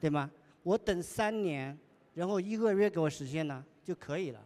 [0.00, 0.28] 对吗？
[0.64, 1.78] 我等三年。
[2.14, 4.44] 然后一个月给我实现呢就可以了，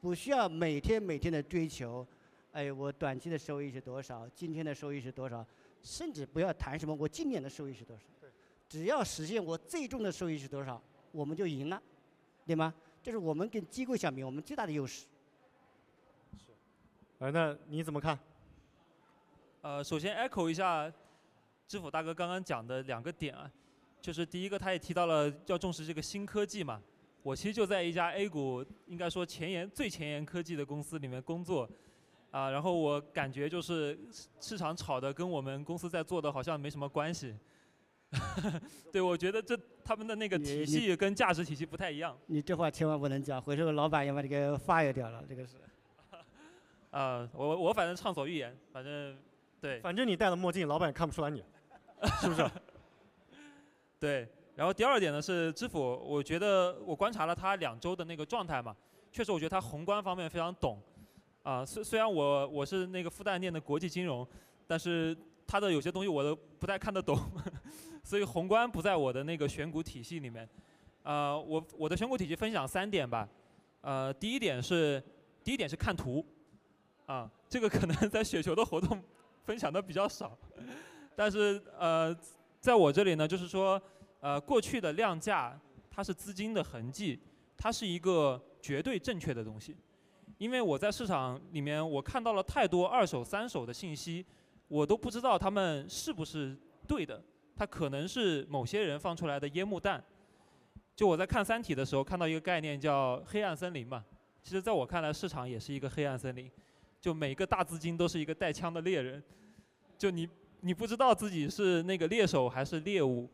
[0.00, 2.04] 不需要每天每天的追求，
[2.50, 4.28] 哎，我短期的收益是多少？
[4.34, 5.46] 今天的收益是多少？
[5.80, 8.02] 甚至不要谈什么我今年的收益是多少，
[8.68, 11.80] 只要实现我最终的收益是多少，我们就赢了，
[12.44, 12.74] 对吗？
[13.00, 15.06] 这是我们跟机构相比我们最大的优势。
[17.18, 18.18] 是，哎，那你怎么看？
[19.62, 20.92] 呃，首先 echo 一下
[21.66, 23.50] 知府大哥刚刚讲的两个点啊，
[24.00, 26.80] 就是第一个他也提到了要重视这个新科技嘛。
[27.22, 31.68] 我其实就在一家 A 股，应该说前沿最前沿科技的公司里面工作，
[32.30, 33.98] 啊，然后我感觉就是
[34.40, 37.34] 市场炒的跟我们公司在做的好像没什么关系。
[38.92, 42.16] 对，我觉得这他们的那个体系跟价值体系不太一样。
[42.26, 45.56] 你这话千万不能讲，回头老板要把这个 fire 掉了，这个是。
[46.96, 49.14] 啊，我我反正畅所欲言，反正
[49.60, 49.78] 对。
[49.80, 51.44] 反正你戴了墨镜，老板也看不出来你，
[52.22, 52.50] 是不是？
[54.00, 54.26] 对。
[54.54, 58.74] 然后第二点呢是知府，我觉得我观察了他两周的那个状态嘛，
[59.12, 60.80] 确实我觉得他宏观方面非常懂，
[61.42, 64.26] 啊，虽虽然我我是那个复旦念的国际金融，
[64.66, 65.14] 但是
[65.46, 67.14] 他的有些东西我都不太看得懂，
[68.02, 70.48] 所以宏观不在我的那个选股体系里面，
[71.02, 73.28] 呃，我我的选股体系分享三点吧，
[73.82, 75.02] 呃，第一点是
[75.44, 76.24] 第一点是看图，
[77.06, 79.02] 啊，这个可能 在雪球的活动
[79.44, 80.36] 分享的比较少，
[81.14, 82.14] 但是呃，
[82.60, 83.80] 在我这里呢，就是说。
[84.18, 85.56] 呃，过去的量价
[85.90, 87.20] 它是资金的痕迹，
[87.56, 89.76] 它是一个绝对正确的东西，
[90.38, 94.24] 因为我在市场里面我看到了太多二手、三手的信息，
[94.66, 96.56] 我都不知道他们是不是
[96.88, 97.22] 对的，
[97.54, 100.02] 它可能是某些人放出来的烟幕弹。
[100.96, 104.04] 就我在看《三体》的时候看到一个概念叫黑暗森林嘛，
[104.42, 106.50] 其实在我看来市场也是一个黑暗森林，
[107.06, 109.22] 就每个大资金都是一个带枪的猎人，
[109.96, 110.28] 就你
[110.60, 113.30] 你不知道自己是那个猎手还是猎物。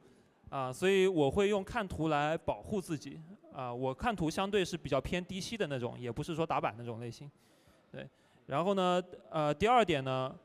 [0.51, 3.19] 啊，所以我会用看图来保护自己。
[3.51, 7.31] 啊，我看图相对是比较偏低吸的那种，也不是说打板那种类型。
[7.91, 8.07] 对，
[8.45, 10.39] 然后呢，呃，第二点呢，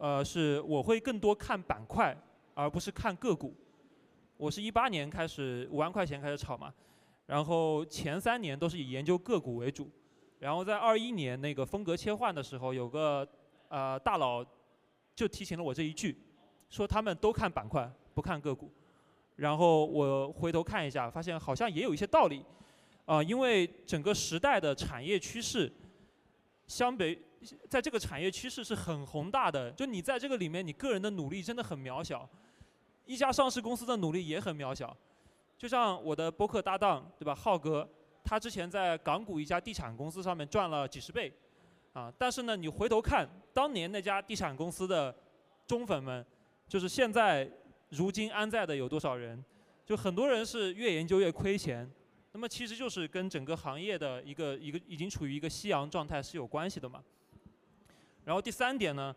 [0.00, 2.16] 呃，是我会更多看板块，
[2.54, 3.54] 而不是看个股。
[4.36, 6.74] 我是一八年开始五万块钱开始炒嘛，
[7.26, 9.88] 然后前三年都是以研究个股为主，
[10.42, 13.24] 然后在二一年那个风格切换的时候，有个
[13.68, 14.44] 呃大佬
[15.14, 16.18] 就提醒了我这一句，
[16.68, 18.68] 说他们都看板块，不看个股。
[19.36, 22.44] 然后我回头看一下，发现好像也有一些道理，
[23.04, 25.72] 啊，因为整个时代的产业趋势，
[26.66, 27.22] 相比
[27.68, 32.28] 在这个产业趋势是很宏大的，就你在这个里面，你个人的努力真的很渺小，
[33.06, 34.96] 一家上市公司的努力也很渺小，
[35.56, 37.88] 就像我的播客搭档对吧，浩哥，
[38.24, 41.32] 他之前在港股一家地产公司上面赚了几十倍，
[41.92, 45.14] 啊，但是呢，你回头看当年那家地产公司的
[45.66, 46.24] 忠粉们，
[46.68, 47.50] 就是现在。
[47.94, 49.44] 如今安在的有多少人？
[49.84, 51.86] 就很多人是越研究越亏钱，
[52.32, 57.04] 那么其实就是跟整个行业的一个一个已经处于一个夕阳状态是有关系的嘛。
[58.24, 59.14] 然后第三点呢，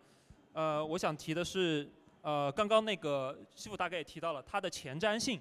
[0.52, 1.90] 呃，我想提的是，
[2.22, 5.40] 呃，刚刚那个师傅大概也提到了它的前瞻性，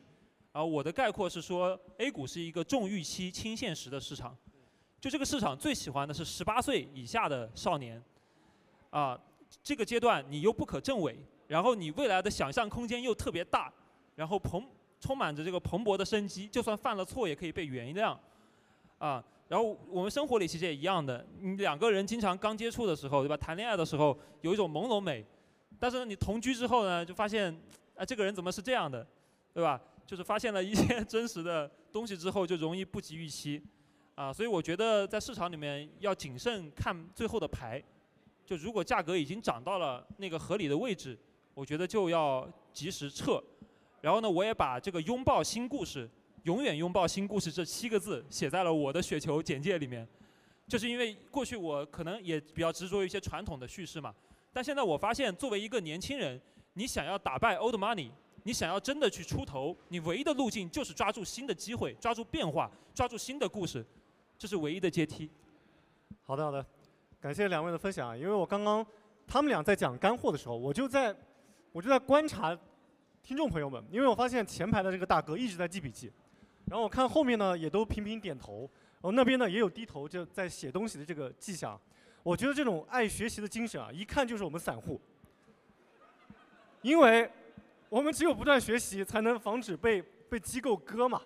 [0.55, 4.37] 啊，我的概括是说，A 股是一个重预期轻现实的市场，
[5.01, 8.01] 就这个市场最喜欢的是十八岁以下的少年，
[8.91, 9.19] 啊，
[9.65, 11.19] 这个阶段你又不可证伪。
[11.49, 13.71] 然后你未来的想象空间又特别大，
[14.15, 14.65] 然后蓬
[15.01, 18.17] 充满着这个蓬勃的生机，就算犯了错也可以被原谅，
[18.99, 23.37] 啊，然后我们生活里其实也一样的，你两个人经常刚接触的时候，对吧？
[23.37, 25.27] 谈恋爱的时候有一种朦胧美，
[25.81, 27.53] 但是呢，你同居之后呢，就发现，
[27.97, 29.05] 啊，这个人怎么是这样的，
[29.53, 29.81] 对吧？
[30.07, 33.63] 就是发现了一些 真实的东西之后，就容易不及预期，
[34.15, 37.83] 啊，所以我觉得在市场里面要谨慎看最后的牌，
[38.45, 41.19] 就如果价格已经涨到了那个合理的位置，
[41.55, 43.43] 我觉得就要及时撤。
[44.01, 46.09] 然后呢，我也把这个拥抱新故事、
[46.43, 50.07] 永远拥抱新故事这七个字写在了我的雪球简介里面。
[50.67, 54.15] 就是因为过去我可能也比较执着于一些传统的叙事嘛，
[54.53, 56.41] 但现在我发现，作为一个年轻人，
[56.73, 58.11] 你想要打败 old money，
[58.45, 63.85] 你想要真的去出头，你唯一的路径就是抓住新的机会，抓住变化，抓住新的故事，
[64.39, 65.31] 这是唯一的阶梯。
[66.23, 66.65] 好的好的，
[67.21, 68.17] 感谢两位的分享。
[68.19, 68.87] 因为我刚刚
[69.27, 71.15] 他们俩在讲干货的时候，我就在
[71.73, 72.57] 我就在观察
[73.23, 76.13] 听众朋友们，因为我发现前排的这个大哥一直在记笔记，
[76.67, 78.71] 然后我看后面呢也都频频点头，
[79.01, 81.81] 然后那边呢也有低头就在写东西的这个迹象。
[82.23, 85.01] 我觉得这种爱学习的精神啊，一看就是我们散户，
[86.83, 87.31] 因为
[87.89, 91.21] 我们只有不断学习，才能防止被被机构割嘛，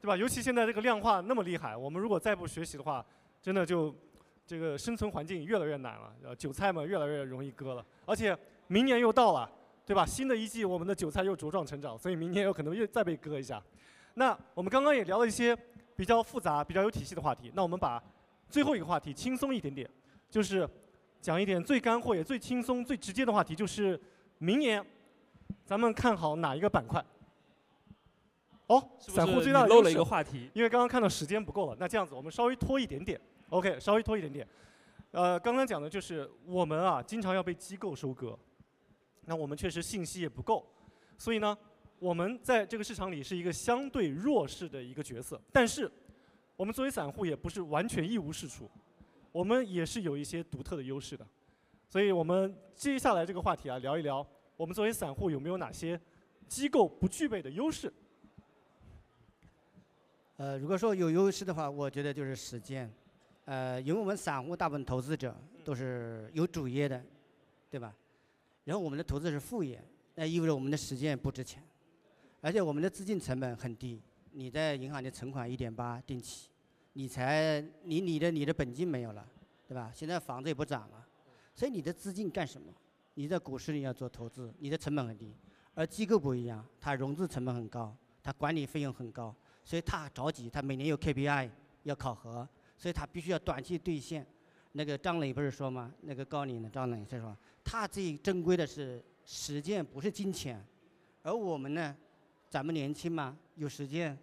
[0.00, 0.16] 对吧？
[0.16, 3.04] 尤其现在这个量化那么厉害，我们如果再不学习的话，
[3.40, 3.94] 真的就
[4.46, 8.36] 这个生存环境越来越难了，呃，韭菜嘛越来越容易割了，而且
[8.66, 9.50] 明年又到了。
[9.86, 10.06] 对吧？
[10.06, 13.60] 新的一季，我们的韭菜又茁壮成长，所以明年有可能又再被割一下。
[14.14, 15.56] 那我们刚刚也聊了一些
[15.96, 17.50] 比较复杂、比较有体系的话题。
[17.56, 18.00] 那我们把
[18.48, 19.90] 最后一个话题轻松一点点，
[20.30, 20.68] 就是
[21.20, 24.00] 讲一点最干货也最轻松、最直接的话题，就是
[24.38, 24.84] 明年
[25.64, 27.04] 咱们看好哪一个板块？
[28.66, 31.76] 哦，散户最大的漏了一个话题，因为刚刚看到时间不够了。
[31.80, 33.20] 那这样子，我们稍微拖一点点。
[33.48, 34.46] OK，稍微拖一点点。
[35.10, 38.38] 呃，刚刚讲的就是我们啊，经常要被机构收割。
[39.26, 40.64] 那我们确实信息也不够，
[41.18, 41.56] 所以呢，
[41.98, 45.40] 我们在这个市场里是一个相对弱势的一个角色。
[45.52, 45.90] 但是，
[46.56, 48.70] 我们作为散户也不是完全一无是处，
[49.32, 51.26] 我们也是有一些独特的优势的。
[51.88, 54.24] 所以我们接下来这个话题啊，聊一聊
[54.60, 55.98] 我们作为散户有没有哪些
[56.46, 57.90] 机构不具备的优势。
[60.36, 62.92] 呃，如果说有优势的话，我觉得就是时间。
[63.46, 65.34] 呃，因为我们散户大部分投资者
[65.64, 67.02] 都是有主业的，
[67.70, 67.96] 对吧？
[68.64, 69.82] 然后我们的投资是副业，
[70.14, 71.62] 那意味着我们的时间不值钱，
[72.42, 73.98] 而且我们的资金成本很低。
[74.32, 76.50] 你在银行的存款一点八定期，
[76.92, 79.26] 理财你你的你的本金没有了，
[79.66, 79.90] 对吧？
[79.94, 81.08] 现在房子也不涨了，
[81.54, 82.70] 所以你的资金干什么？
[83.20, 85.30] 你在股市里要做投资，你的成本很低。
[85.74, 91.50] 而机构不一样，它融资成本很高，它管理费用很高，所以它着急，它每年有 KPI
[91.82, 92.48] 要考核，
[92.78, 94.26] 所以它必须要短期兑现。
[94.72, 95.92] 那个张磊不是说吗？
[96.00, 97.36] 那个高领的张磊是说。
[97.62, 100.58] 他最珍贵的是时间，不是金钱，
[101.22, 101.94] 而我们呢，
[102.48, 104.18] 咱们年轻嘛，有时间，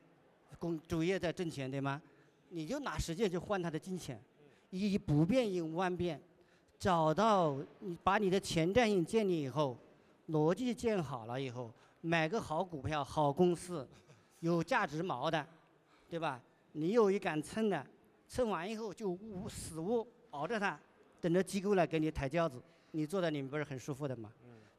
[0.57, 2.01] 工主业在挣钱对吗？
[2.49, 4.19] 你就拿时间去换他的金钱，
[4.71, 6.19] 以不变应万变，
[6.79, 9.77] 找到你把你的前瞻性建立以后，
[10.29, 11.71] 逻辑建好了以后，
[12.01, 13.87] 买个好股票、好公司，
[14.41, 15.45] 有价值锚的，
[16.09, 16.41] 对吧？
[16.73, 17.85] 你有一杆秤的，
[18.27, 20.79] 称完以后就捂死捂熬着它，
[21.19, 22.61] 等着机构来给你抬轿子。
[22.91, 24.31] 你坐在里面不是很舒服的吗？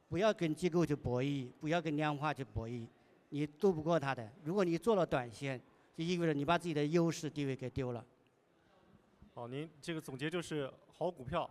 [0.07, 2.85] 不要跟机构去博弈，不要跟量化去博弈，
[3.29, 4.27] 你斗不过他的。
[4.43, 5.61] 如果你做了短线，
[5.95, 8.03] 就意味着你把自己的优势地位给丢了。
[9.33, 11.49] 好，您这个总结就是好股票、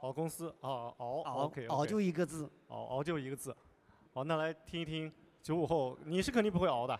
[0.00, 3.54] 好公司啊，熬熬熬就一个字，熬熬就一个字。
[4.12, 6.98] 好，那来听一听九五后，你是肯定不会熬的。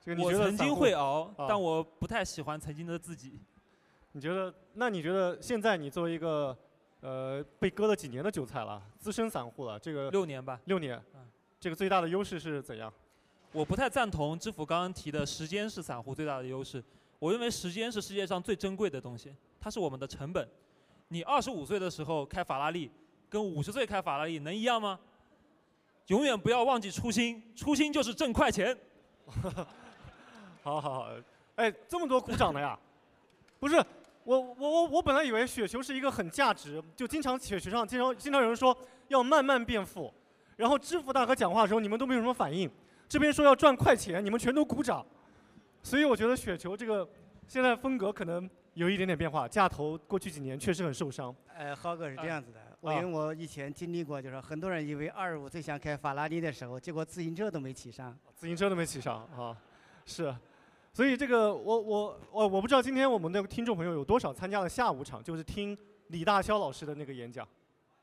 [0.00, 3.38] 这个你我曾经会熬，但我不太喜欢曾经的自己。
[4.12, 4.52] 你觉得？
[4.74, 6.56] 那你觉得现在你作为一个？
[7.02, 11.02] 呃，被割了几年的韭菜了，资深散户了，这个六年吧，六年，
[11.58, 12.92] 这个最大的优势是怎样？
[13.50, 16.80] 我不太赞同知府刚刚提的时间是散户最大的优势。
[17.18, 20.48] 我认为时间是世界上最珍贵的东西，它是我们的成本。
[21.12, 22.90] 你二十五岁的时候开法拉利，
[23.28, 24.98] 跟五十岁开法拉利能一样吗？
[26.06, 28.74] 永远不要忘记初心，初心就是挣快钱。
[30.64, 31.08] 好好好，
[31.56, 32.78] 哎，这么多鼓掌的呀？
[33.60, 33.76] 不是。
[34.24, 38.74] 我我我我本来以为雪球是一个很价值，就经常雪球上经常经常有人说
[39.08, 40.14] 要慢慢变富，
[40.56, 42.70] 然后支付大哥讲话的时候你们都没有什么反应，
[43.08, 45.04] 这边说要赚快钱，你们全都鼓掌，
[45.82, 47.06] 所以我觉得雪球这个
[47.48, 51.34] 现在风格可能有一点点变化，架头过去几年确实很受伤。
[51.54, 59.56] 呃，浩哥是这样子的，我因为我以前经历过，就是很多人以为二十五岁想开法拉利的时候，结果自行车都没骑上，自行车都没骑上啊，
[60.06, 60.34] 是。
[60.94, 65.76] 所以这个我我我我不知道今天我们的听众朋友有多少参加了下午场，就是听
[66.08, 67.46] 李大霄老师的那个演讲，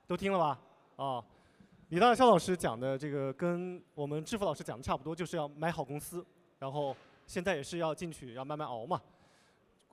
[0.07, 0.59] 都听了吧？
[0.95, 1.23] 啊，
[1.89, 6.25] 李大霄老师讲的这个跟我们致富老师讲的差不多，就是要买好公司，
[6.57, 6.95] 然后
[7.27, 9.01] 现在也是要进去要慢慢熬嘛。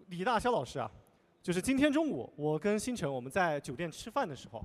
[0.07, 0.91] 李大霄老师啊，
[1.43, 4.65] 就是今天中午我跟星辰我们在酒店吃饭的时候，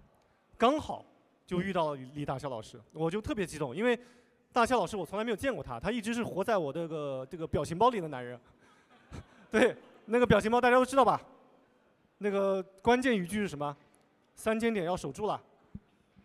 [0.57, 1.05] 刚好
[1.45, 3.99] 就遇到了李大霄老师，我就特别激动，因为。
[4.53, 8.37] 大肖老师，我从来没有见过他，他一直是活在我这个这个表情包里的男人。
[9.49, 9.73] 对，
[10.07, 11.21] 那个表情包大家都知道吧？
[12.17, 13.73] 那个关键语句是什么
[14.35, 15.41] 三千点要守住了，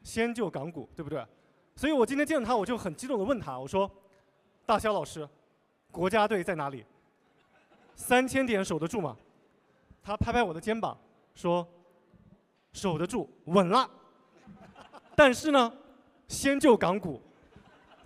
[0.03, 1.25] 先救港股，对不对？
[1.77, 3.89] 所以我今天见到他，我就很激动的问他，我说
[4.67, 5.29] ：“大肖老师，
[5.93, 6.85] 国家队在哪里？
[7.97, 9.17] 三千点守得住吗？”
[10.01, 10.97] 他拍拍我的肩膀，
[11.35, 11.67] 说
[12.73, 13.91] ：“守得住，稳了。
[15.17, 15.73] 但是呢，
[16.29, 17.21] 先救港股，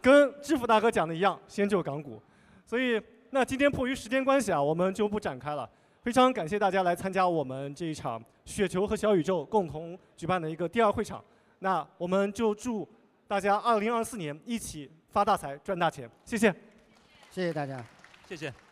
[0.01, 2.22] 跟支付大哥讲的一样，先救港股。
[2.64, 2.99] 所以，
[3.30, 5.68] 那今天迫于时间关系啊，我们就不展开了。
[6.03, 11.22] 非常感谢大家来参加我们这一场雪球和小宇宙共同举办的一个第二会场。
[11.59, 12.88] 那我们就祝
[13.28, 16.11] 大家二零二四年一起发大财、赚大钱。
[16.24, 16.51] 谢谢。
[17.30, 17.84] 谢谢大家。
[18.26, 18.70] 谢谢。